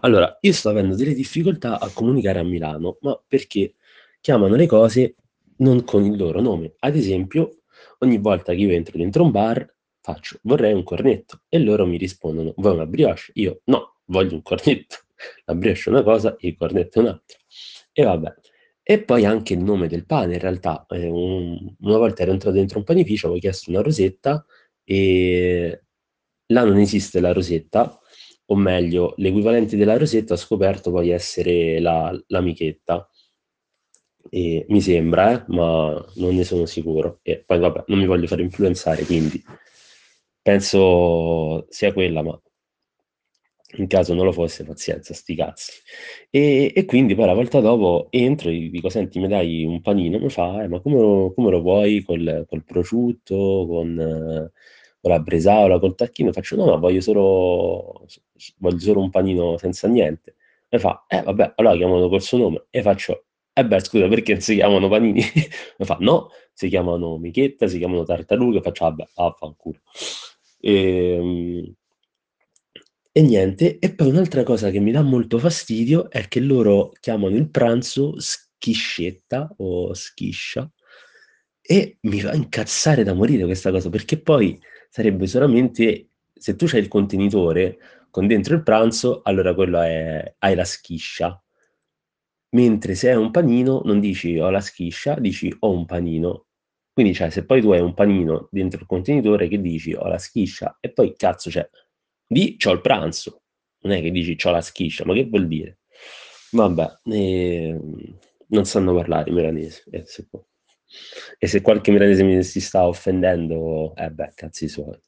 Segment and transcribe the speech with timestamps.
[0.00, 3.74] Allora, io sto avendo delle difficoltà a comunicare a Milano, ma perché
[4.20, 5.14] chiamano le cose
[5.58, 6.74] non con il loro nome.
[6.80, 7.60] Ad esempio,
[7.98, 11.98] ogni volta che io entro dentro un bar, faccio vorrei un cornetto e loro mi
[11.98, 13.30] rispondono vuoi una brioche?
[13.34, 14.96] Io no, voglio un cornetto.
[15.44, 17.38] La brioche è una cosa il cornetto è un'altra.
[17.92, 18.34] E vabbè.
[18.82, 20.86] E poi anche il nome del pane, in realtà.
[20.88, 24.44] Eh, un- una volta ero entrato dentro un panificio, avevo chiesto una rosetta
[24.82, 25.82] e
[26.46, 27.99] là non esiste la rosetta,
[28.52, 33.08] o meglio, l'equivalente della rosetta ho scoperto poi essere la, l'amichetta.
[34.30, 37.18] E mi sembra, eh, ma non ne sono sicuro.
[37.22, 39.42] E poi vabbè, non mi voglio fare influenzare, quindi
[40.42, 42.40] penso sia quella, ma
[43.76, 45.72] in caso non lo fosse, pazienza, sti cazzi.
[46.30, 50.18] E, e quindi poi la volta dopo entro e dico, senti, mi dai un panino?
[50.18, 52.02] Mi fa, eh, ma come lo, come lo vuoi?
[52.02, 54.50] Col, col prosciutto, con, eh,
[55.00, 56.32] con la bresaola, col tacchino?
[56.32, 58.06] Faccio, no, ma voglio solo,
[58.58, 60.36] voglio solo un panino senza niente.
[60.68, 62.66] E fa, eh vabbè, allora chiamano col suo nome.
[62.70, 65.22] E faccio, eh beh, scusa, perché si chiamano panini?
[65.78, 68.60] Mi fa, no, si chiamano michetta, si chiamano tartarughe.
[68.60, 69.80] Faccio, vabbè, vaffanculo.
[70.60, 71.74] E,
[73.12, 77.36] e niente, e poi un'altra cosa che mi dà molto fastidio è che loro chiamano
[77.36, 80.70] il pranzo schiscetta o schiscia
[81.60, 86.80] e mi fa incazzare da morire questa cosa, perché poi sarebbe solamente se tu c'hai
[86.80, 87.78] il contenitore
[88.10, 91.42] con dentro il pranzo, allora quello è hai la schiscia.
[92.52, 96.46] Mentre se è un panino non dici ho la schiscia, dici ho un panino.
[96.92, 100.18] Quindi cioè se poi tu hai un panino dentro il contenitore che dici ho la
[100.18, 101.68] schiscia e poi cazzo c'è
[102.26, 103.42] di c'ho il pranzo,
[103.82, 105.78] non è che dici c'ho la schiscia, ma che vuol dire?
[106.52, 108.18] Vabbè, ehm,
[108.48, 109.82] non sanno parlare i milanesi.
[109.90, 110.28] E se,
[111.38, 114.98] e se qualche milanese mi si sta offendendo, eh beh, cazzi suoi.